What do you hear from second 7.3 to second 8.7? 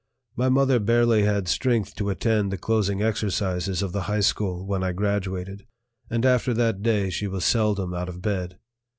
seldom out of bed.